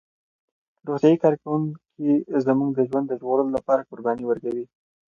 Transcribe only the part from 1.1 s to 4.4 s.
کارکوونکي زموږ د ژوند د ژغورلو لپاره قرباني